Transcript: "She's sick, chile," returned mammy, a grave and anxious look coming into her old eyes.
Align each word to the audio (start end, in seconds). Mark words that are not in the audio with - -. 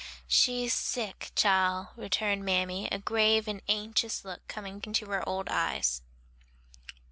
"She's 0.27 0.73
sick, 0.73 1.29
chile," 1.35 1.89
returned 1.95 2.43
mammy, 2.43 2.87
a 2.91 2.97
grave 2.97 3.47
and 3.47 3.61
anxious 3.69 4.25
look 4.25 4.47
coming 4.47 4.81
into 4.83 5.05
her 5.11 5.23
old 5.29 5.47
eyes. 5.47 6.01